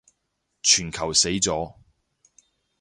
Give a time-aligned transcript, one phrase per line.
[0.63, 1.75] 全球死咗